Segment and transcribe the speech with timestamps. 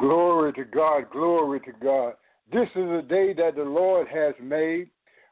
[0.00, 2.14] Glory to God, glory to God.
[2.50, 4.88] This is a day that the Lord has made.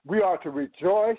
[0.07, 1.17] We are to rejoice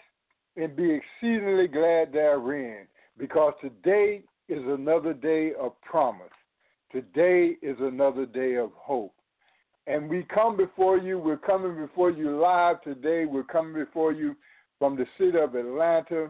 [0.56, 2.86] and be exceedingly glad therein,
[3.18, 6.28] because today is another day of promise.
[6.92, 9.16] Today is another day of hope.
[9.88, 13.26] And we come before you, we're coming before you live today.
[13.26, 14.36] We're coming before you
[14.78, 16.30] from the city of Atlanta.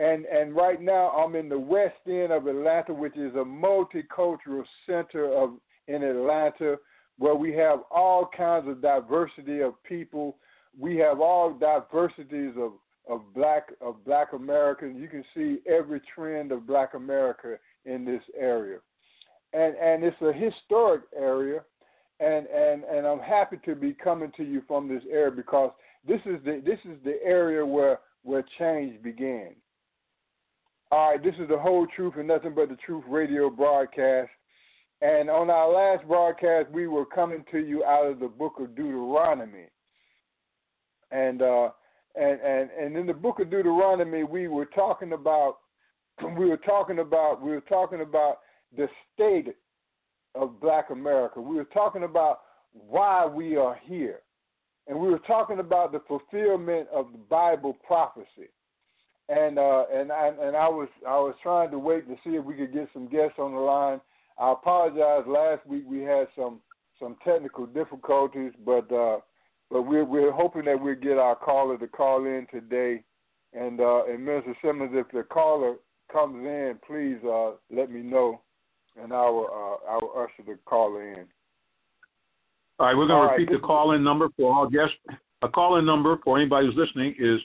[0.00, 4.64] And and right now I'm in the west end of Atlanta, which is a multicultural
[4.86, 5.50] center of
[5.88, 6.76] in Atlanta
[7.18, 10.36] where we have all kinds of diversity of people.
[10.78, 12.72] We have all diversities of,
[13.08, 14.96] of black of black Americans.
[14.98, 18.78] You can see every trend of black America in this area.
[19.52, 21.62] And and it's a historic area
[22.22, 25.72] and, and, and I'm happy to be coming to you from this area because
[26.06, 29.54] this is the this is the area where where change began.
[30.92, 34.30] All right, this is the whole truth and nothing but the truth radio broadcast.
[35.02, 38.76] And on our last broadcast, we were coming to you out of the book of
[38.76, 39.66] Deuteronomy.
[41.10, 41.70] And uh,
[42.14, 45.58] and and and in the book of Deuteronomy, we were talking about
[46.38, 48.38] we were talking about we were talking about
[48.76, 49.56] the state
[50.36, 51.40] of Black America.
[51.40, 54.20] We were talking about why we are here,
[54.86, 58.50] and we were talking about the fulfillment of the Bible prophecy.
[59.28, 62.44] And uh, and I and I was I was trying to wait to see if
[62.44, 64.00] we could get some guests on the line.
[64.38, 65.24] I apologize.
[65.26, 66.60] Last week we had some
[66.98, 69.18] some technical difficulties, but uh,
[69.70, 73.02] but we're we're hoping that we'll get our caller to call in today.
[73.52, 75.76] And uh, and Minister Simmons, if the caller
[76.10, 78.40] comes in, please uh, let me know,
[79.00, 81.26] and I will uh, I will usher the caller in.
[82.78, 84.96] All right, we're going to right, repeat this the call-in number for all guests.
[85.42, 87.38] A call-in number for anybody who's listening is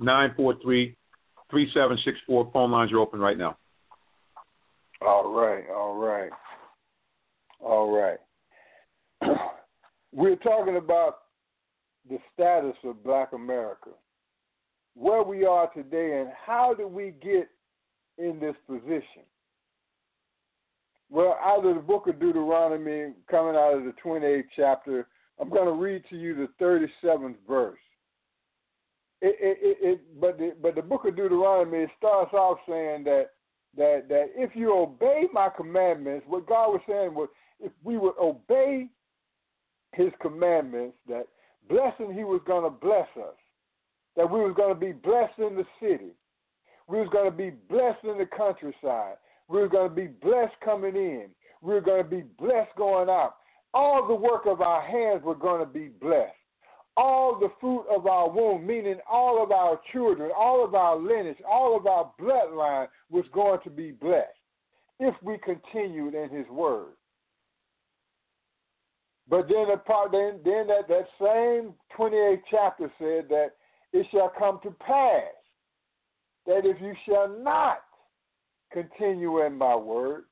[0.00, 2.52] 213-943-3764.
[2.52, 3.56] Phone lines are open right now.
[5.02, 6.30] All right, all right,
[7.60, 8.18] all right.
[10.12, 11.18] We're talking about
[12.08, 13.90] the status of Black America,
[14.94, 17.50] where we are today, and how did we get
[18.16, 19.26] in this position?
[21.10, 25.06] Well, out of the book of Deuteronomy, coming out of the 28th chapter,
[25.40, 27.78] I'm going to read to you the 37th verse.
[29.22, 33.30] It, it, it, it, but the but the book of Deuteronomy starts off saying that
[33.76, 37.28] that that if you obey my commandments, what God was saying was
[37.58, 38.88] if we would obey
[39.92, 41.28] His commandments, that
[41.68, 43.36] blessing He was going to bless us,
[44.16, 46.12] that we was going to be blessed in the city,
[46.86, 49.16] we was going to be blessed in the countryside,
[49.48, 51.26] were going to be blessed coming in,
[51.62, 53.36] We're going to be blessed going out.
[53.74, 56.32] All the work of our hands were going to be blessed
[56.96, 61.36] all the fruit of our womb, meaning all of our children, all of our lineage,
[61.48, 64.28] all of our bloodline was going to be blessed
[64.98, 66.94] if we continued in his word.
[69.28, 69.66] But then,
[70.12, 73.50] then, then that, that same 28th chapter said that
[73.92, 75.22] it shall come to pass
[76.46, 77.78] that if you shall not
[78.72, 80.24] continue in my word,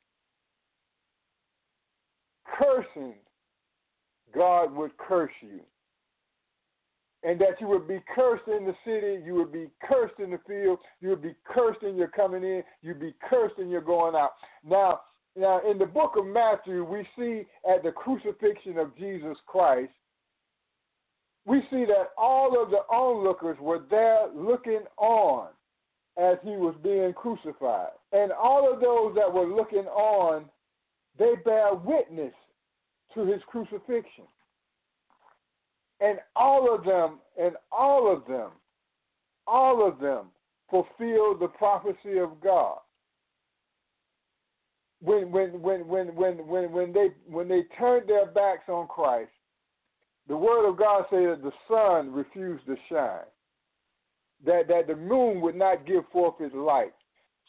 [2.58, 3.14] cursing,
[4.34, 5.60] God would curse you
[7.24, 10.40] and that you would be cursed in the city, you would be cursed in the
[10.46, 14.14] field, you would be cursed in your coming in, you'd be cursed in your going
[14.14, 14.32] out.
[14.62, 15.00] Now,
[15.34, 19.92] now in the book of Matthew, we see at the crucifixion of Jesus Christ,
[21.46, 25.48] we see that all of the onlookers were there looking on
[26.16, 27.90] as he was being crucified.
[28.12, 30.44] And all of those that were looking on,
[31.18, 32.32] they bear witness
[33.14, 34.24] to his crucifixion
[36.00, 38.50] and all of them, and all of them,
[39.46, 40.26] all of them
[40.70, 42.78] fulfilled the prophecy of God.
[45.00, 49.30] When when when when when when when they when they turned their backs on Christ,
[50.28, 53.26] the word of God said that the sun refused to shine,
[54.46, 56.92] that that the moon would not give forth its light.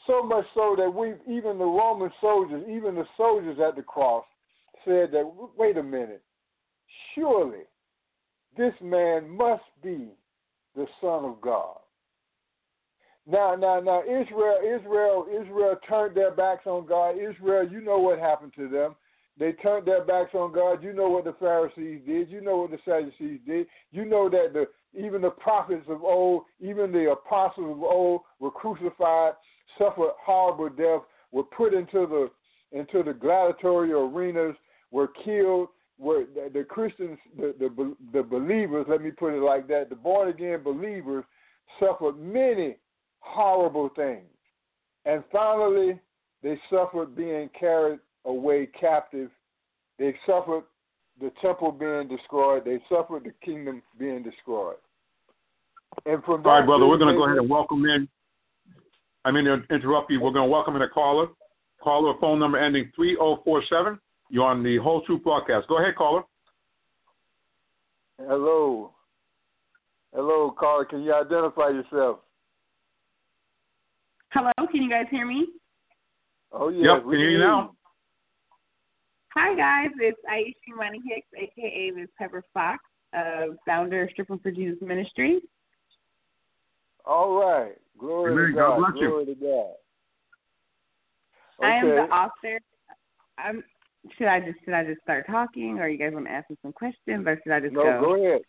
[0.07, 4.23] So much so that we, even the Roman soldiers, even the soldiers at the cross,
[4.85, 6.21] said that, wait a minute,
[7.15, 7.63] surely
[8.55, 10.09] this man must be
[10.75, 11.77] the Son of God.
[13.27, 17.15] Now, now, now, Israel, Israel, Israel turned their backs on God.
[17.17, 18.95] Israel, you know what happened to them.
[19.37, 20.81] They turned their backs on God.
[20.81, 22.29] You know what the Pharisees did.
[22.29, 23.67] You know what the Sadducees did.
[23.91, 24.67] You know that the
[24.97, 29.33] even the prophets of old, even the apostles of old, were crucified,
[29.77, 31.01] suffered horrible death,
[31.31, 32.31] were put into the
[32.71, 34.55] into the gladiatorial arenas,
[34.91, 35.67] were killed.
[35.97, 39.95] Were the, the Christians, the, the the believers, let me put it like that, the
[39.95, 41.23] born again believers
[41.79, 42.75] suffered many
[43.19, 44.27] horrible things,
[45.05, 45.97] and finally
[46.43, 49.29] they suffered being carried away captive.
[49.97, 50.63] They suffered
[51.19, 52.63] the temple being destroyed.
[52.65, 54.75] They suffered the kingdom being destroyed.
[56.05, 58.07] And from All right, brother, we're going to go ahead and welcome in.
[59.23, 60.19] I mean to interrupt you.
[60.19, 61.27] We're going to welcome in a caller.
[61.81, 63.99] Caller phone number ending 3047.
[64.29, 65.67] You're on the Whole Truth broadcast.
[65.67, 66.23] Go ahead, caller.
[68.19, 68.91] Hello.
[70.13, 70.85] Hello, caller.
[70.85, 72.19] Can you identify yourself?
[74.31, 75.47] Hello, can you guys hear me?
[76.51, 76.95] Oh, yeah.
[76.95, 77.75] Yep, we can hear you now.
[79.37, 82.79] Hi guys, it's Aisha Money Hicks, aka Miss Pepper Fox,
[83.15, 85.41] uh, founder of Stripping for Jesus Ministry.
[87.05, 87.73] All right.
[87.99, 88.47] Glory Amen.
[88.47, 88.77] to God God.
[88.91, 89.09] bless you.
[89.09, 89.73] Glory to God.
[91.65, 92.59] I am the author.
[93.37, 93.63] I'm.
[94.17, 96.57] Should I just should I just start talking, or you guys want to ask me
[96.61, 98.01] some questions, or should I just No, go?
[98.01, 98.41] go ahead.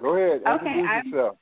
[0.00, 0.42] Go ahead.
[0.46, 1.36] Okay, Introduce I'm- yourself.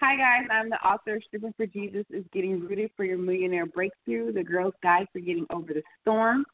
[0.00, 3.66] Hi guys, I'm the author of Stripping for Jesus is Getting Rooted for Your Millionaire
[3.66, 6.44] Breakthrough, the girl's guide for getting over the storm.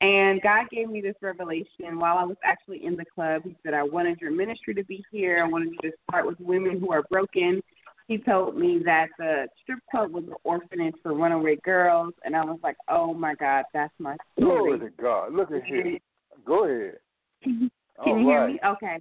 [0.00, 3.42] And God gave me this revelation while I was actually in the club.
[3.44, 5.44] He said, I wanted your ministry to be here.
[5.44, 7.60] I wanted you to start with women who are broken.
[8.08, 12.14] He told me that the strip club was an orphanage for runaway girls.
[12.24, 14.78] And I was like, oh my God, that's my story.
[14.78, 15.34] Glory to God.
[15.34, 15.98] Look at here.
[16.46, 16.98] Go ahead.
[17.44, 17.70] Can you,
[18.02, 18.58] can you hear me?
[18.64, 18.98] Okay.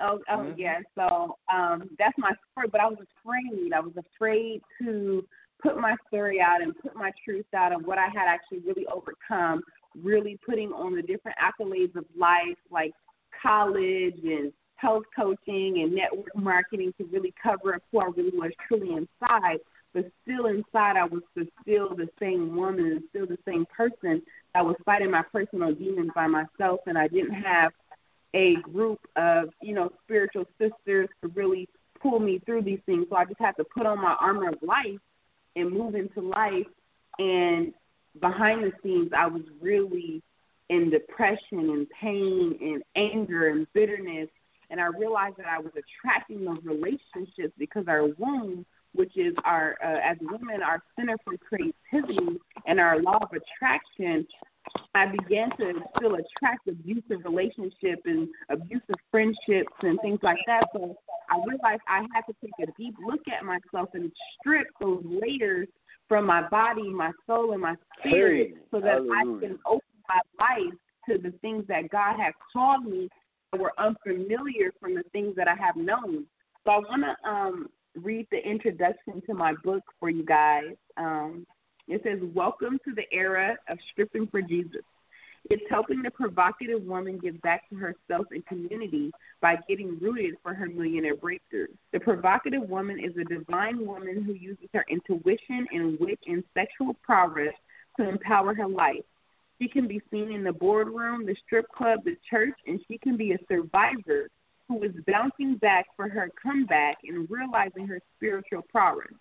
[0.00, 0.54] Oh, oh Mhm.
[0.56, 0.78] yeah.
[0.94, 2.68] So um, that's my story.
[2.72, 3.72] But I was afraid.
[3.74, 5.24] I was afraid to
[5.62, 8.86] put my story out and put my truth out of what I had actually really
[8.86, 9.62] overcome.
[9.96, 12.92] Really putting on the different accolades of life, like
[13.42, 18.52] college and health coaching and network marketing, to really cover up who I really was
[18.66, 19.58] truly inside.
[19.92, 21.22] But still inside, I was
[21.62, 24.22] still the same woman and still the same person
[24.54, 27.72] that was fighting my personal demons by myself, and I didn't have
[28.32, 31.68] a group of, you know, spiritual sisters to really
[32.00, 33.06] pull me through these things.
[33.10, 35.00] So I just had to put on my armor of life
[35.56, 36.66] and move into life.
[37.18, 37.74] And
[38.18, 40.22] behind the scenes, I was really
[40.68, 41.38] in depression
[41.70, 44.28] and pain and anger and bitterness.
[44.70, 49.76] And I realized that I was attracting those relationships because our womb, which is our,
[49.82, 54.26] uh, as women, our center for creativity and our law of attraction,
[54.94, 60.64] I began to still attract abusive relationships and abusive friendships and things like that.
[60.72, 60.96] So
[61.30, 65.68] I realized I had to take a deep look at myself and strip those layers
[66.10, 70.20] from my body, my soul, and my spirit Hey, so that I can open my
[70.40, 70.74] life
[71.08, 73.08] to the things that God had called me
[73.52, 76.26] that were unfamiliar from the things that I have known.
[76.64, 80.74] So I want to um, read the introduction to my book for you guys.
[80.96, 81.46] Um,
[81.86, 84.82] it says, Welcome to the era of stripping for Jesus.
[85.48, 90.54] It's helping the provocative woman give back to herself and community by getting rooted for
[90.54, 91.68] her millionaire breakthrough.
[91.92, 96.94] The provocative woman is a divine woman who uses her intuition and wit and sexual
[97.02, 97.54] prowess
[97.98, 99.04] to empower her life.
[99.60, 103.16] She can be seen in the boardroom, the strip club, the church, and she can
[103.16, 104.28] be a survivor
[104.68, 109.12] who is bouncing back for her comeback and realizing her spiritual prowess.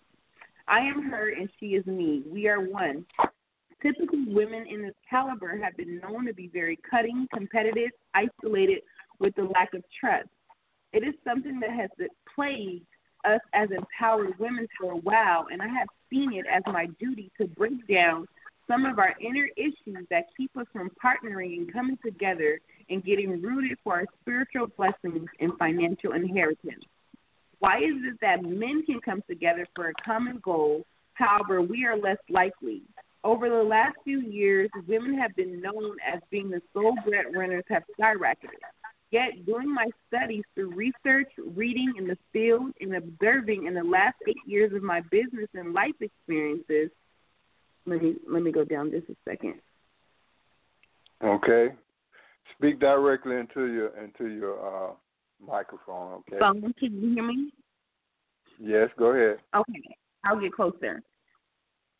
[0.68, 2.24] I am her and she is me.
[2.28, 3.06] We are one.
[3.82, 8.82] Typically, women in this caliber have been known to be very cutting, competitive, isolated,
[9.20, 10.28] with the lack of trust.
[10.92, 11.90] It is something that has
[12.36, 12.86] plagued
[13.26, 17.32] us as empowered women for a while, and I have seen it as my duty
[17.40, 18.26] to break down
[18.68, 22.60] some of our inner issues that keep us from partnering and coming together
[22.90, 26.84] and getting rooted for our spiritual blessings and financial inheritance.
[27.60, 31.98] Why is it that men can come together for a common goal, however, we are
[31.98, 32.84] less likely?
[33.24, 37.84] Over the last few years, women have been known as being the sole breadwinners have
[38.00, 38.62] skyrocketed.
[39.12, 44.16] Yet, doing my studies through research, reading in the field, and observing in the last
[44.28, 46.92] eight years of my business and life experiences,
[47.86, 49.56] let me let me go down just a second.
[51.24, 51.74] Okay.
[52.56, 54.94] Speak directly into your into your uh,
[55.46, 56.14] microphone.
[56.20, 56.38] Okay.
[56.40, 57.52] Phone, can you hear me?
[58.60, 58.90] Yes.
[58.98, 59.40] Go ahead.
[59.56, 61.02] Okay, I'll get closer.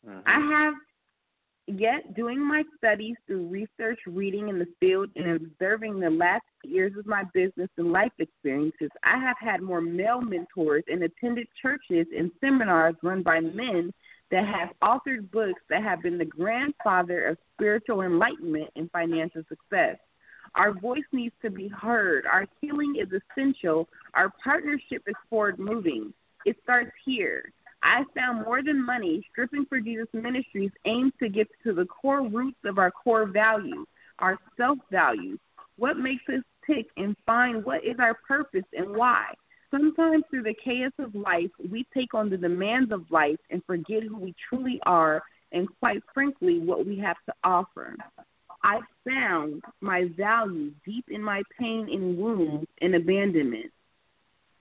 [0.06, 0.22] Mhm.
[0.26, 0.74] I have
[1.78, 6.92] yet doing my studies through research, reading in the field, and observing the last years
[6.98, 12.06] of my business and life experiences, I have had more male mentors and attended churches
[12.16, 13.92] and seminars run by men
[14.30, 19.96] that have authored books that have been the grandfather of spiritual enlightenment and financial success.
[20.54, 22.26] Our voice needs to be heard.
[22.26, 23.88] Our healing is essential.
[24.14, 26.12] Our partnership is forward moving.
[26.44, 27.52] It starts here.
[27.82, 29.26] I found more than money.
[29.30, 33.86] Stripping for Jesus Ministries aims to get to the core roots of our core values,
[34.18, 35.38] our self values,
[35.76, 39.32] what makes us tick, and find what is our purpose and why.
[39.70, 44.02] Sometimes through the chaos of life, we take on the demands of life and forget
[44.02, 45.22] who we truly are
[45.52, 47.96] and, quite frankly, what we have to offer.
[48.62, 53.72] I found my value deep in my pain and wounds and abandonment.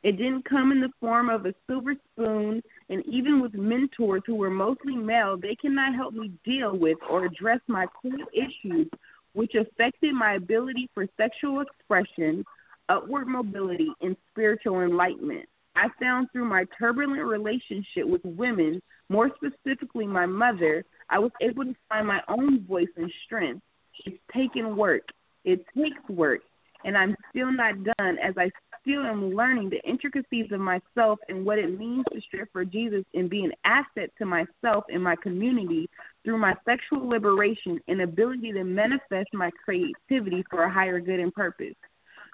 [0.03, 4.35] It didn't come in the form of a silver spoon, and even with mentors who
[4.35, 8.87] were mostly male, they cannot help me deal with or address my core issues,
[9.33, 12.43] which affected my ability for sexual expression,
[12.89, 15.47] upward mobility, and spiritual enlightenment.
[15.75, 21.65] I found through my turbulent relationship with women, more specifically my mother, I was able
[21.65, 23.61] to find my own voice and strength.
[24.05, 25.03] It's taken work.
[25.43, 26.41] It takes work.
[26.85, 28.49] And I'm still not done as I
[28.81, 33.03] still am learning the intricacies of myself and what it means to strip for Jesus
[33.13, 35.89] and be an asset to myself and my community
[36.23, 41.33] through my sexual liberation and ability to manifest my creativity for a higher good and
[41.33, 41.75] purpose.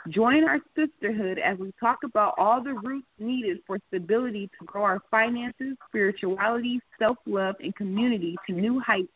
[0.10, 4.84] Join our sisterhood as we talk about all the roots needed for stability to grow
[4.84, 9.10] our finances, spirituality, self love, and community to new heights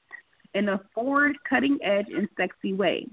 [0.56, 3.06] in a forward, cutting edge, and sexy way.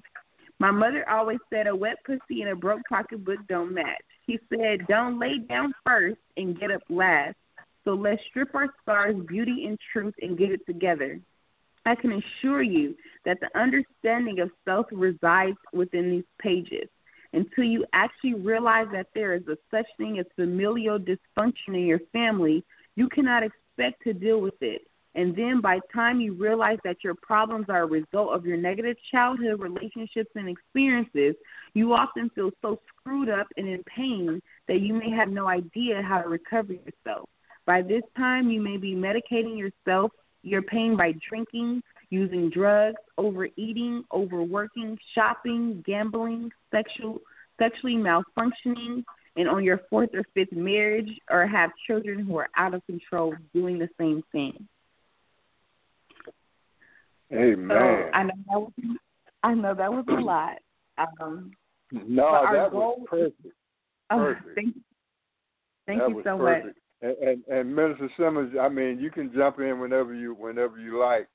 [0.58, 4.02] My mother always said a wet pussy and a broke pocketbook don't match.
[4.24, 7.36] She said, Don't lay down first and get up last.
[7.84, 11.20] So let's strip our scars, beauty, and truth and get it together.
[11.84, 16.88] I can assure you that the understanding of self resides within these pages.
[17.32, 22.00] Until you actually realize that there is a such thing as familial dysfunction in your
[22.12, 22.64] family,
[22.96, 24.82] you cannot expect to deal with it.
[25.16, 28.98] And then by time you realize that your problems are a result of your negative
[29.10, 31.34] childhood relationships and experiences,
[31.72, 36.02] you often feel so screwed up and in pain that you may have no idea
[36.02, 37.30] how to recover yourself.
[37.64, 44.04] By this time, you may be medicating yourself, your pain by drinking, using drugs, overeating,
[44.12, 47.20] overworking, shopping, gambling, sexual,
[47.58, 49.02] sexually malfunctioning,
[49.36, 53.34] and on your fourth or fifth marriage, or have children who are out of control
[53.54, 54.68] doing the same thing.
[57.32, 57.68] Amen.
[57.68, 58.72] So I know that was,
[59.42, 60.58] I know that was a lot.
[60.98, 61.52] Um,
[61.92, 63.54] no, that goal- was perfect.
[64.10, 64.54] oh, Perfect.
[64.54, 64.76] thank,
[65.86, 66.62] thank that you so much.
[67.02, 70.98] And, and and Minister Simmons, I mean, you can jump in whenever you whenever you
[70.98, 71.28] like,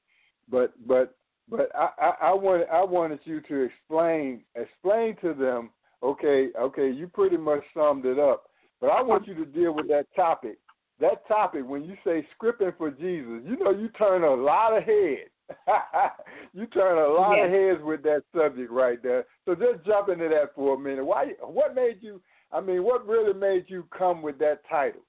[0.49, 1.15] but but
[1.49, 5.69] but I, I, I wanted I wanted you to explain explain to them.
[6.03, 8.45] Okay, okay, you pretty much summed it up,
[8.79, 10.57] but I want you to deal with that topic.
[10.99, 14.83] That topic when you say stripping for Jesus, you know you turn a lot of
[14.83, 15.29] heads.
[16.53, 19.25] you turn a lot of heads with that subject right there.
[19.45, 21.05] So just jump into that for a minute.
[21.05, 21.33] Why?
[21.41, 22.21] What made you?
[22.51, 25.01] I mean, what really made you come with that title?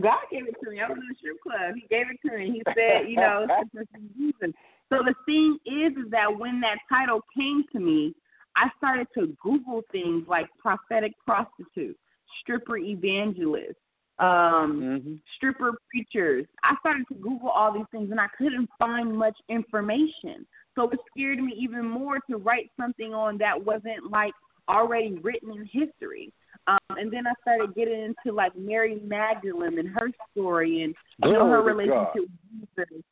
[0.00, 0.80] God gave it to me.
[0.80, 1.74] I was in the strip club.
[1.76, 2.50] He gave it to me.
[2.50, 4.54] He said, you know, it's for reason.
[4.92, 8.14] So the thing is, is that when that title came to me,
[8.56, 11.96] I started to Google things like prophetic prostitute,
[12.40, 13.76] stripper evangelist,
[14.18, 15.14] um, Mm-hmm.
[15.36, 16.46] stripper preachers.
[16.62, 20.46] I started to Google all these things and I couldn't find much information.
[20.74, 24.32] So it scared me even more to write something on that wasn't like
[24.68, 26.32] already written in history.
[26.66, 30.94] Um, and then I started getting into like Mary Magdalene and her story and
[31.24, 31.66] you know her to God.
[31.66, 33.04] relationship with Jesus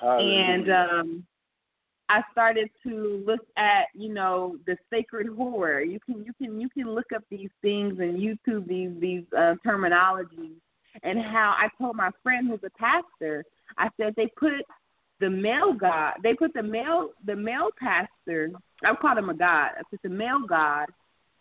[0.00, 0.38] Hallelujah.
[0.40, 1.26] and um
[2.08, 5.80] I started to look at, you know, the sacred horror.
[5.80, 9.54] You can you can you can look up these things and YouTube these these uh,
[9.66, 10.60] terminologies
[11.02, 13.44] and how I told my friend who's a pastor,
[13.76, 14.64] I said they put
[15.20, 18.50] the male god, they put the male the male pastor,
[18.84, 19.70] I called him a god.
[19.76, 20.86] I said the male god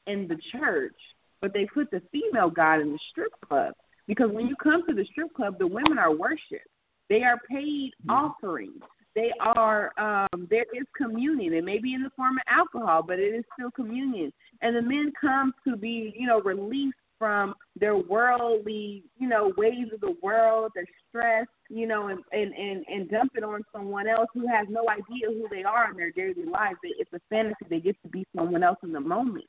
[0.08, 0.96] in the church,
[1.42, 3.74] but they put the female god in the strip club
[4.08, 6.70] because when you come to the strip club, the women are worshipped.
[7.10, 8.82] They are paid offerings.
[9.16, 11.54] They are um there is communion.
[11.54, 14.32] It may be in the form of alcohol, but it is still communion.
[14.62, 19.88] And the men come to be, you know, released from their worldly, you know, ways
[19.94, 24.08] of the world, their stress, you know, and and and, and dump it on someone
[24.08, 26.34] else who has no idea who they are in their daily.
[26.38, 27.66] It- It's a fantasy.
[27.70, 29.46] They get to be someone else in the moment.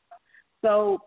[0.63, 1.01] So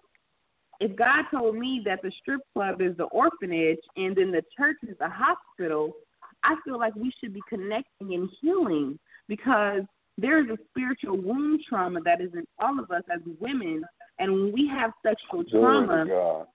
[0.80, 4.78] if God told me that the strip club is the orphanage and then the church
[4.88, 5.94] is the hospital,
[6.44, 9.82] I feel like we should be connecting and healing because
[10.18, 13.84] there is a spiritual wound trauma that is in all of us as women,
[14.20, 16.46] and when we have sexual trauma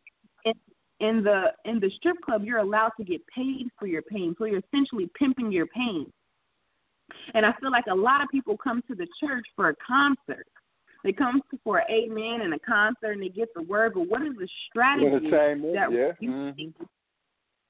[0.45, 0.53] in,
[1.01, 4.45] in the in the strip club, you're allowed to get paid for your pain, so
[4.45, 6.13] you're essentially pimping your pain.
[7.35, 10.47] And I feel like a lot of people come to the church for a concert.
[11.03, 13.93] They come for an amen and a concert, and they get the word.
[13.95, 16.13] But what is the strategy Entertainment, that yeah.
[16.21, 16.73] we're mhm.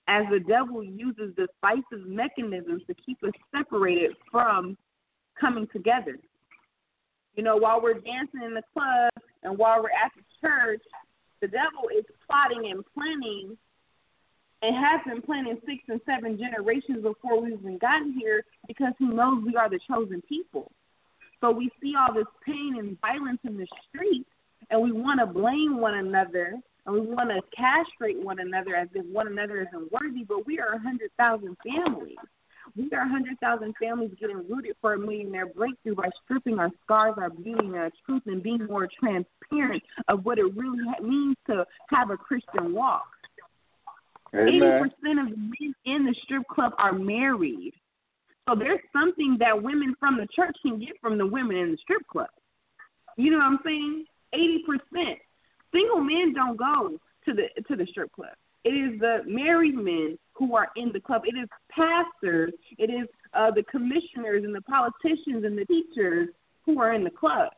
[0.08, 4.76] As the devil uses decisive mechanisms to keep us separated from
[5.40, 6.16] coming together.
[7.34, 9.10] You know, while we're dancing in the club
[9.42, 10.82] and while we're at the church,
[11.40, 13.56] the devil is plotting and planning
[14.62, 19.06] and has been planning six and seven generations before we've even gotten here because he
[19.06, 20.70] knows we are the chosen people.
[21.40, 24.28] So we see all this pain and violence in the streets
[24.70, 26.54] and we want to blame one another
[26.86, 30.58] and we want to castrate one another as if one another isn't worthy, but we
[30.58, 32.16] are a 100,000 families.
[32.76, 37.14] We are a 100,000 families getting rooted for a millionaire breakthrough by stripping our scars,
[37.18, 41.66] our beauty, and our truth, and being more transparent of what it really means to
[41.90, 43.06] have a Christian walk.
[44.34, 47.72] Eighty percent of the men in the strip club are married.
[48.48, 51.78] So there's something that women from the church can get from the women in the
[51.82, 52.28] strip club.
[53.16, 54.04] You know what I'm saying?
[54.32, 55.18] Eighty percent.
[55.74, 58.34] Single men don't go to the to the strip club.
[58.64, 61.22] It is the married men who are in the club.
[61.24, 62.52] It is pastors.
[62.78, 66.28] It is uh, the commissioners and the politicians and the teachers
[66.64, 67.50] who are in the club.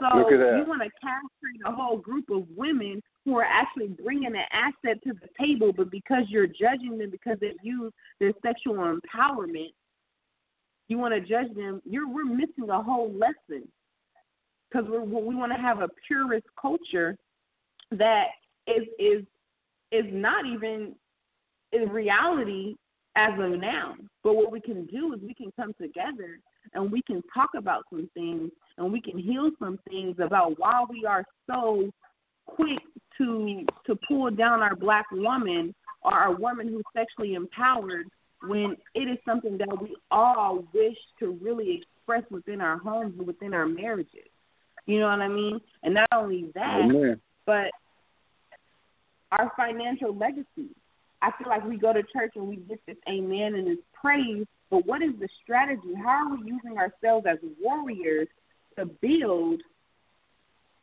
[0.00, 0.56] So Look at that.
[0.56, 5.02] you want to castrate a whole group of women who are actually bringing an asset
[5.04, 9.72] to the table, but because you're judging them because they use their sexual empowerment,
[10.88, 11.80] you want to judge them.
[11.84, 13.68] You're we're missing a whole lesson
[14.70, 17.16] because we want to have a purist culture
[17.98, 18.26] that
[18.66, 19.24] is is
[19.90, 20.94] is not even
[21.72, 22.76] in reality
[23.16, 23.94] as of now.
[24.22, 26.38] But what we can do is we can come together
[26.74, 30.84] and we can talk about some things and we can heal some things about why
[30.88, 31.90] we are so
[32.46, 32.80] quick
[33.18, 38.08] to to pull down our black woman or our woman who's sexually empowered
[38.46, 43.26] when it is something that we all wish to really express within our homes and
[43.26, 44.28] within our marriages.
[44.86, 45.60] You know what I mean?
[45.84, 47.20] And not only that, Amen.
[47.46, 47.70] but
[49.32, 50.70] our financial legacy.
[51.22, 54.44] I feel like we go to church and we get this amen and this praise,
[54.70, 55.94] but what is the strategy?
[55.96, 58.28] How are we using ourselves as warriors
[58.76, 59.62] to build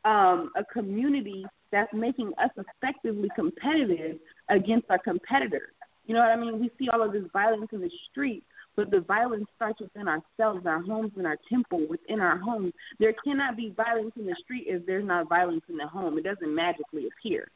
[0.04, 5.72] um, a community that's making us effectively competitive against our competitors?
[6.06, 6.58] You know what I mean?
[6.58, 8.42] We see all of this violence in the street,
[8.74, 12.72] but the violence starts within ourselves, our homes, and our temple, within our homes.
[12.98, 16.18] There cannot be violence in the street if there's not violence in the home.
[16.18, 17.48] It doesn't magically appear.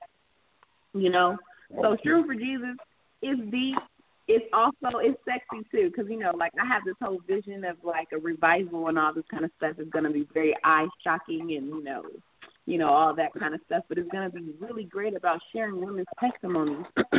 [0.95, 1.37] You know,
[1.71, 2.77] so Shroom for Jesus
[3.23, 3.77] is deep.
[4.27, 7.77] It's also it's sexy too, because you know, like I have this whole vision of
[7.83, 10.87] like a revival and all this kind of stuff is going to be very eye
[11.03, 12.03] shocking and you know,
[12.65, 13.85] you know all that kind of stuff.
[13.89, 16.87] But it's going to be really great about sharing women's testimonies.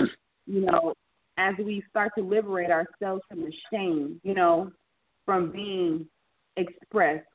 [0.47, 0.93] you know,
[1.38, 4.71] as we start to liberate ourselves from the shame, you know,
[5.25, 6.07] from being
[6.57, 7.27] expressed.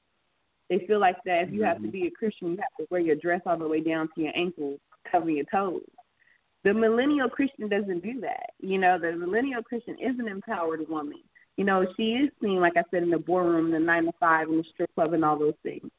[0.69, 1.91] They feel like that if you have to mm-hmm.
[1.91, 4.33] be a Christian, you have to wear your dress all the way down to your
[4.37, 4.79] ankles,
[5.11, 5.83] covering your toes.
[6.65, 8.51] The millennial Christian doesn't do that.
[8.61, 11.23] You know, the millennial Christian is an empowered woman.
[11.57, 14.49] You know, she is seen, like I said, in the boardroom, the nine to five,
[14.49, 15.91] in the strip club, and all those things.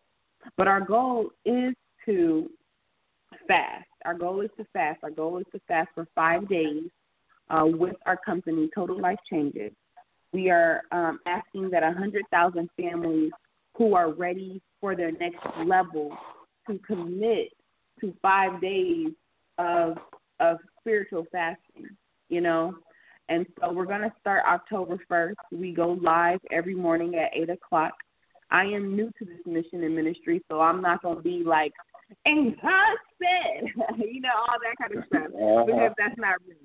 [0.57, 1.73] But our goal is
[2.05, 2.49] to
[3.47, 3.87] fast.
[4.05, 4.99] Our goal is to fast.
[5.03, 6.89] Our goal is to fast for five days
[7.49, 9.71] uh, with our company, Total Life Changes.
[10.33, 13.31] We are um, asking that 100,000 families
[13.77, 16.15] who are ready for their next level
[16.67, 17.49] to commit
[17.99, 19.09] to five days
[19.57, 19.97] of
[20.41, 21.87] of spiritual fasting,
[22.29, 22.75] you know.
[23.29, 25.35] And so we're going to start October 1st.
[25.53, 27.93] We go live every morning at 8 o'clock.
[28.49, 31.71] I am new to this mission and ministry, so I'm not going to be like,
[32.25, 35.63] and said, you know, all that kind of stuff, Uh-huh.
[35.65, 36.57] because that's not real.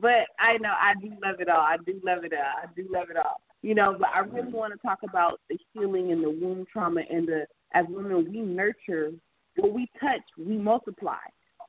[0.00, 1.60] But I know I do love it all.
[1.60, 2.40] I do love it all.
[2.62, 3.40] I do love it all.
[3.62, 7.02] You know, but I really want to talk about the healing and the womb trauma
[7.10, 9.10] and the as women we nurture
[9.56, 11.16] what we touch, we multiply.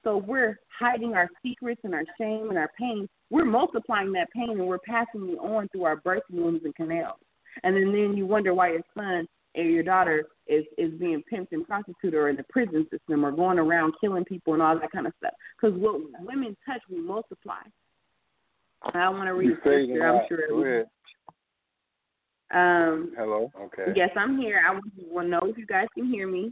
[0.03, 3.07] So we're hiding our secrets and our shame and our pain.
[3.29, 7.19] We're multiplying that pain and we're passing it on through our birth wombs and canals.
[7.63, 11.51] And then, then you wonder why your son or your daughter is is being pimped
[11.51, 14.91] and prostituted or in the prison system or going around killing people and all that
[14.91, 15.33] kind of stuff.
[15.59, 17.61] Because what women touch, we multiply.
[18.93, 20.07] I want to read a scripture.
[20.07, 20.85] I'm sure.
[22.53, 23.51] Um, Hello.
[23.59, 23.93] Okay.
[23.95, 24.61] Yes, I'm here.
[24.67, 26.51] I want to know if you guys can hear me.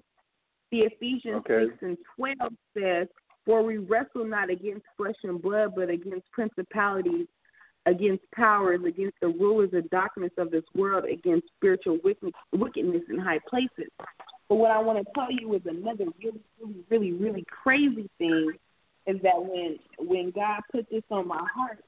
[0.72, 1.66] The Ephesians Okay.
[1.72, 2.38] 6 and 12
[2.78, 3.08] says,
[3.50, 7.26] For we wrestle not against flesh and blood, but against principalities,
[7.88, 13.40] against powers, against the rulers of darkness of this world, against spiritual wickedness in high
[13.50, 13.90] places.
[14.50, 18.52] But what I want to tell you is another really, really, really, really crazy thing
[19.08, 21.84] is that when when God put this on my heart,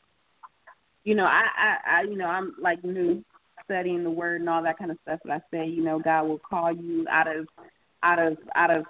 [1.03, 3.23] you know, I, I, I you know, I'm like new
[3.65, 5.19] studying the word and all that kind of stuff.
[5.23, 7.47] But I say, you know, God will call you out of
[8.01, 8.85] out of out of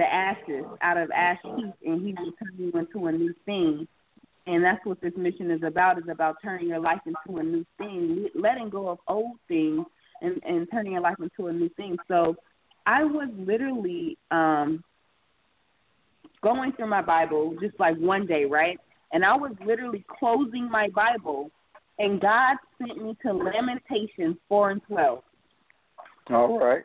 [0.00, 3.86] the ashes, out of ash heap, and He will turn you into a new thing.
[4.46, 5.98] And that's what this mission is about.
[5.98, 9.84] Is about turning your life into a new thing, letting go of old things,
[10.22, 11.98] and and turning your life into a new thing.
[12.08, 12.36] So,
[12.86, 14.82] I was literally um
[16.42, 18.78] going through my Bible just like one day, right?
[19.12, 21.50] And I was literally closing my Bible,
[21.98, 25.22] and God sent me to Lamentations 4 and 12.
[26.30, 26.84] All right.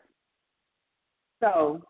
[1.39, 1.81] So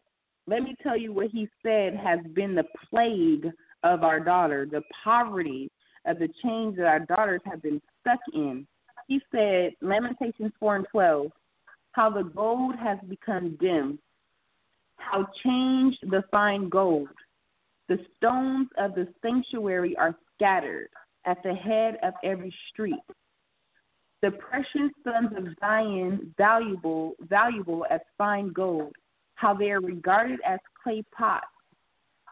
[0.47, 3.51] let me tell you what he said has been the plague
[3.83, 5.71] of our daughter, the poverty
[6.05, 8.67] of the chains that our daughters have been stuck in.
[9.07, 11.31] He said, Lamentations 4 and 12,
[11.93, 13.99] how the gold has become dim,
[14.97, 17.09] how changed the fine gold.
[17.87, 20.89] The stones of the sanctuary are scattered
[21.25, 22.95] at the head of every street.
[24.21, 28.93] The precious sons of Zion, valuable, valuable as fine gold,
[29.35, 31.45] how they are regarded as clay pots,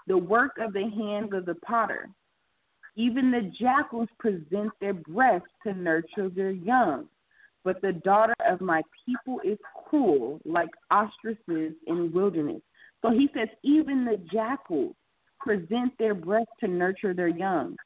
[0.07, 2.09] the work of the hands of the potter.
[2.95, 7.07] Even the jackals present their breasts to nurture their young.
[7.63, 12.61] But the daughter of my people is cruel, like ostriches in wilderness.
[13.01, 14.95] So he says, even the jackals
[15.39, 17.77] present their breasts to nurture their young.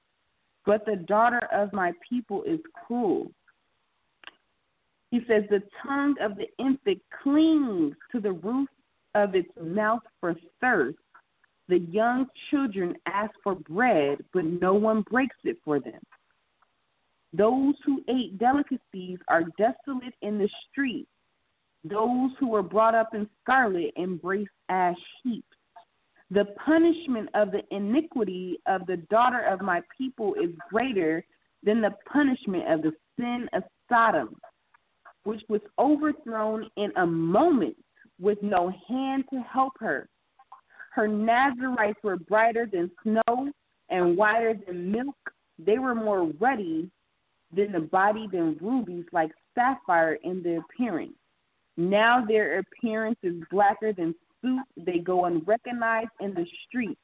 [0.65, 3.31] But the daughter of my people is cruel.
[5.11, 8.67] He says, the tongue of the infant clings to the roof
[9.15, 10.97] of its mouth for thirst.
[11.67, 15.99] The young children ask for bread, but no one breaks it for them.
[17.33, 21.07] Those who ate delicacies are desolate in the street.
[21.83, 25.45] Those who were brought up in scarlet embrace ash heaps.
[26.31, 31.23] The punishment of the iniquity of the daughter of my people is greater
[31.63, 34.35] than the punishment of the sin of Sodom,
[35.23, 37.75] which was overthrown in a moment
[38.19, 40.07] with no hand to help her.
[40.93, 43.51] Her Nazarites were brighter than snow
[43.89, 45.15] and whiter than milk.
[45.59, 46.89] They were more ruddy
[47.55, 51.13] than the body than rubies, like sapphire in their appearance.
[51.77, 54.63] Now their appearance is blacker than soot.
[54.75, 56.97] They go unrecognized in the street.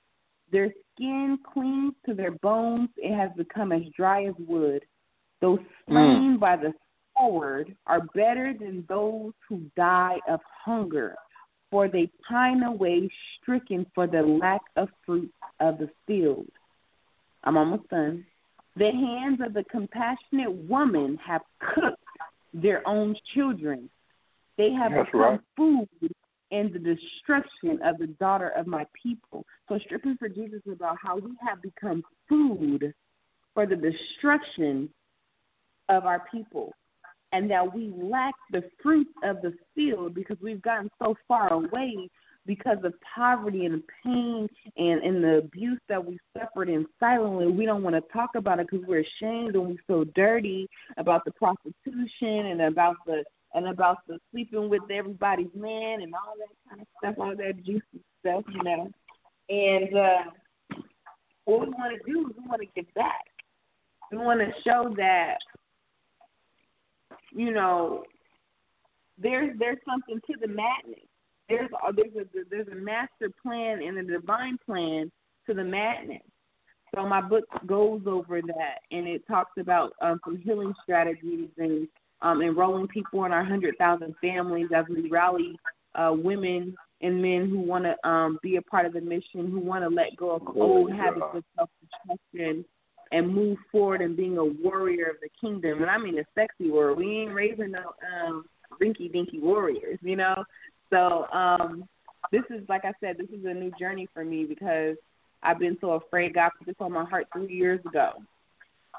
[0.51, 2.89] Their skin clings to their bones.
[2.97, 4.83] It has become as dry as wood.
[5.41, 6.39] Though slain mm.
[6.39, 6.73] by the
[7.23, 11.15] sword are better than those who die of hunger,
[11.71, 13.09] for they pine away
[13.41, 16.47] stricken for the lack of fruit of the field.
[17.43, 18.25] I'm almost done.
[18.75, 21.41] The hands of the compassionate woman have
[21.75, 21.97] cooked
[22.53, 23.89] their own children.
[24.57, 25.39] They have That's become right.
[25.55, 25.89] food
[26.51, 29.45] in the destruction of the daughter of my people.
[29.67, 32.93] So stripping for Jesus is about how we have become food
[33.53, 34.89] for the destruction
[35.89, 36.73] of our people.
[37.33, 42.09] And that we lack the fruit of the field because we've gotten so far away
[42.45, 47.47] because of poverty and pain and, and the abuse that we suffered in silently.
[47.47, 51.25] We don't want to talk about it because we're ashamed and we feel dirty about
[51.25, 56.69] the prostitution and about the and about the sleeping with everybody's man and all that
[56.69, 58.89] kind of stuff, all that juicy stuff, you know.
[59.49, 60.31] And uh,
[61.45, 63.25] what we want to do is we want to get back.
[64.11, 65.37] We want to show that,
[67.35, 68.03] you know,
[69.17, 71.05] there's there's something to the madness.
[71.49, 75.11] There's a, there's a there's a master plan and a divine plan
[75.47, 76.21] to the madness.
[76.95, 81.87] So my book goes over that, and it talks about um, some healing strategies and
[82.21, 85.57] um, enrolling people in our 100,000 families as we rally
[85.95, 89.59] uh, women and men who want to um, be a part of the mission, who
[89.59, 92.63] want to let go of old habits of self-destruction
[93.13, 95.81] and move forward and being a warrior of the kingdom.
[95.81, 96.95] And I mean a sexy warrior.
[96.95, 97.93] We ain't raising no
[98.25, 98.45] um,
[98.81, 100.43] rinky dinky warriors, you know.
[100.89, 101.87] So um,
[102.31, 104.97] this is, like I said, this is a new journey for me because
[105.43, 106.33] I've been so afraid.
[106.33, 108.13] God put this on my heart three years ago,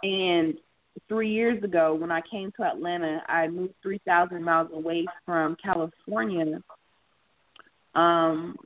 [0.04, 0.54] and
[1.08, 6.62] three years ago when I came to Atlanta, I moved 3,000 miles away from California.
[7.96, 8.56] Um,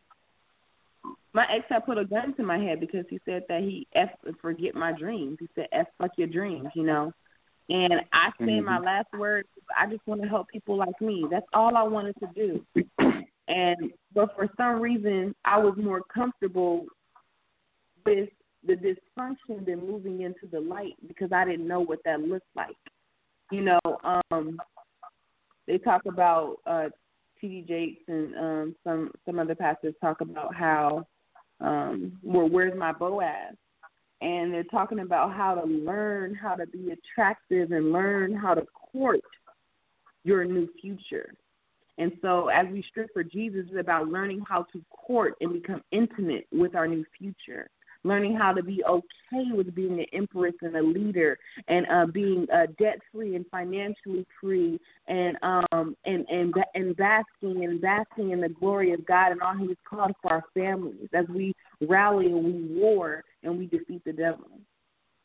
[1.39, 4.09] my ex had put a gun to my head because he said that he f
[4.43, 5.37] forget my dreams.
[5.39, 7.13] He said f fuck your dreams, you know.
[7.69, 8.65] And I said mm-hmm.
[8.65, 9.47] my last words,
[9.77, 11.27] I just want to help people like me.
[11.31, 12.83] That's all I wanted to do.
[13.49, 16.87] and but for some reason, I was more comfortable
[18.05, 18.31] with
[18.67, 22.75] the dysfunction than moving into the light because I didn't know what that looked like.
[23.53, 24.59] You know, um,
[25.69, 26.89] they talk about uh,
[27.41, 27.65] T.D.
[27.69, 31.07] Jakes and um, some some other pastors talk about how
[31.61, 33.55] um, well, where's my Boaz?
[34.21, 38.65] And they're talking about how to learn how to be attractive and learn how to
[38.93, 39.21] court
[40.25, 41.33] your new future.
[41.99, 45.83] And so, as we strip for Jesus, it's about learning how to court and become
[45.91, 47.69] intimate with our new future
[48.05, 52.47] learning how to be okay with being an empress and a leader and uh, being
[52.53, 58.41] uh, debt free and financially free and um and and and basking and basking in
[58.41, 62.27] the glory of God and all He has called for our families as we rally
[62.27, 64.49] and we war and we defeat the devil.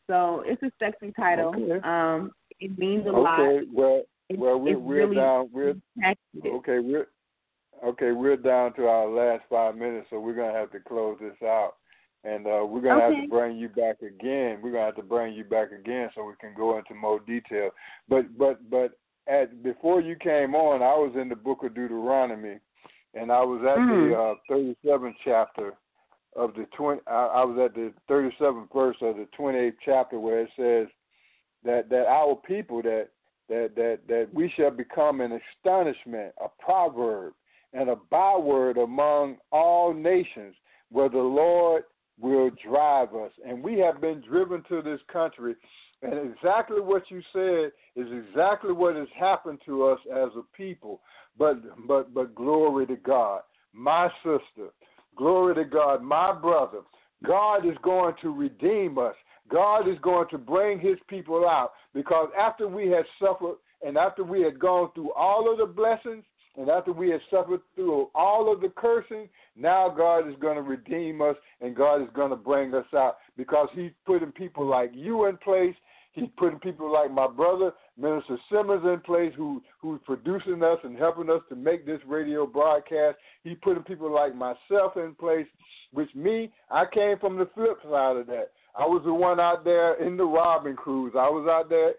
[0.08, 1.54] So it's a sexy title.
[1.56, 1.80] Okay.
[1.84, 3.40] Um, it means a lot.
[3.40, 4.04] Okay, well,
[4.38, 5.50] well, we're we're really down.
[5.52, 5.76] We're
[6.46, 6.80] okay.
[6.80, 7.08] We're
[7.86, 8.12] okay.
[8.12, 11.74] We're down to our last five minutes, so we're gonna have to close this out.
[12.26, 14.60] And uh, we're gonna have to bring you back again.
[14.62, 17.72] We're gonna have to bring you back again so we can go into more detail.
[18.08, 22.60] But but but at before you came on, I was in the book of Deuteronomy,
[23.14, 24.10] and I was at Mhm.
[24.10, 25.74] the uh, 37th chapter
[26.36, 27.02] of the 20.
[27.08, 30.88] I, I was at the 37th verse of the 28th chapter where it says
[31.64, 33.10] that that our people that
[33.50, 37.34] that that that we shall become an astonishment, a proverb,
[37.74, 40.56] and a byword among all nations,
[40.90, 41.84] where the Lord
[42.20, 43.32] will drive us.
[43.46, 45.56] And we have been driven to this country,
[46.02, 51.02] and exactly what you said is exactly what has happened to us as a people.
[51.38, 53.42] But but but glory to God,
[53.74, 54.70] my sister,
[55.16, 56.80] glory to God, my brother.
[57.26, 59.16] God is going to redeem us.
[59.50, 64.24] God is going to bring his people out because after we had suffered and after
[64.24, 66.24] we had gone through all of the blessings
[66.58, 70.62] and after we had suffered through all of the cursing, now God is going to
[70.62, 74.92] redeem us and God is going to bring us out because he's putting people like
[74.94, 75.76] you in place.
[76.12, 80.96] He's putting people like my brother, Minister Simmons, in place who who's producing us and
[80.96, 83.18] helping us to make this radio broadcast.
[83.44, 85.48] He's putting people like myself in place,
[85.92, 88.52] which me, I came from the flip side of that.
[88.78, 91.14] I was the one out there in the robbing crews.
[91.16, 91.94] I was out there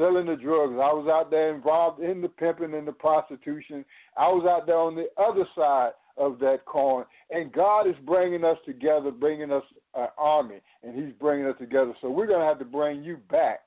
[0.00, 0.72] selling the drugs.
[0.72, 3.84] I was out there involved in the pimping and the prostitution.
[4.16, 7.04] I was out there on the other side of that coin.
[7.30, 9.62] And God is bringing us together, bringing us
[9.94, 11.92] an army, and He's bringing us together.
[12.00, 13.60] So we're going to have to bring you back.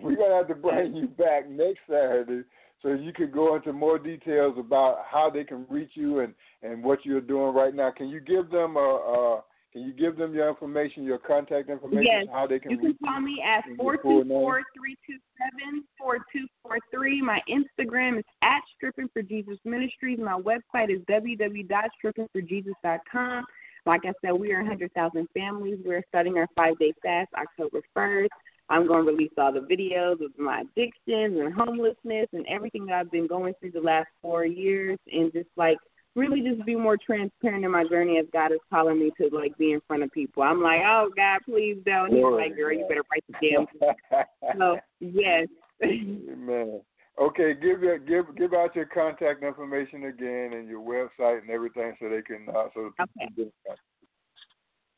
[0.00, 2.42] We're going to have to bring you back next Saturday
[2.82, 6.84] so you can go into more details about how they can reach you and, and
[6.84, 7.90] what you're doing right now.
[7.90, 9.44] Can you give them a, a
[9.76, 12.26] can you give them your information, your contact information, Yes.
[12.32, 14.38] how they can You can call me at and four your full two name.
[14.38, 17.20] four three two seven four two four three.
[17.20, 20.18] My Instagram is at Stripping for Jesus Ministries.
[20.18, 23.44] My website is www.strippingforjesus.com.
[23.84, 25.78] Like I said, we are 100,000 families.
[25.84, 28.28] We're starting our five day fast October 1st.
[28.70, 32.94] I'm going to release all the videos of my addictions and homelessness and everything that
[32.94, 35.76] I've been going through the last four years and just like
[36.16, 39.56] really just be more transparent in my journey as God is calling me to like
[39.58, 40.42] be in front of people.
[40.42, 42.12] I'm like, oh God, please don't.
[42.12, 44.24] He's like, girl, you better write the damn.
[44.58, 45.48] So yes,
[45.82, 46.80] Amen.
[47.20, 51.94] Okay, give your give give out your contact information again and your website and everything
[52.00, 53.10] so they can uh, so Okay.
[53.18, 53.78] can get in touch.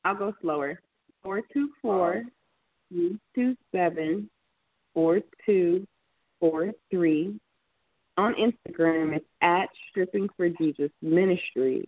[0.04, 0.81] I'll go slower.
[1.22, 2.22] Four two four
[2.90, 4.28] three two seven
[4.94, 5.87] four two
[6.40, 7.38] four three.
[8.18, 11.85] On Instagram, it's at Stripping for Jesus Ministry.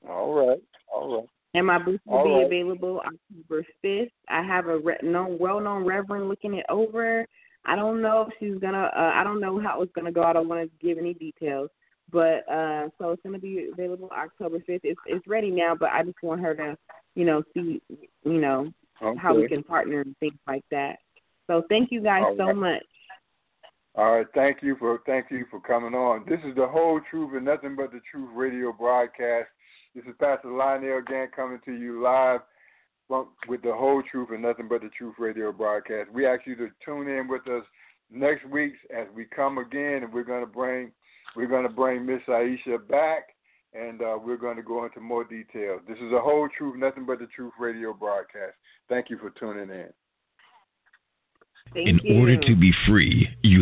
[0.08, 0.60] All right,
[0.92, 1.28] all right.
[1.54, 2.46] And my booth will All be right.
[2.46, 4.10] available October 5th.
[4.28, 7.26] I have a re- known, well-known reverend looking it over.
[7.68, 8.90] I don't know if she's gonna.
[8.96, 10.22] Uh, I don't know how it's gonna go.
[10.22, 11.70] I don't want to give any details.
[12.10, 14.80] But uh so it's gonna be available October 5th.
[14.82, 16.76] It's it's ready now, but I just want her to,
[17.14, 17.82] you know, see,
[18.24, 19.18] you know, Okay.
[19.20, 20.96] how we can partner and things like that.
[21.46, 22.56] So thank you guys All so right.
[22.56, 22.82] much.
[23.94, 26.24] All right, thank you for thank you for coming on.
[26.28, 29.48] This is the whole truth and nothing but the truth radio broadcast.
[29.94, 32.40] This is Pastor Lionel again coming to you live
[33.48, 36.10] with the whole truth and nothing but the truth radio broadcast.
[36.12, 37.64] We ask you to tune in with us
[38.10, 40.92] next week as we come again, and we're going to bring
[41.36, 43.28] we're going to bring Miss Aisha back,
[43.74, 45.82] and uh, we're going to go into more details.
[45.86, 48.54] This is the whole truth, nothing but the truth radio broadcast.
[48.88, 49.88] Thank you for tuning in.
[51.74, 52.18] Thank In you.
[52.18, 53.57] order to be free, you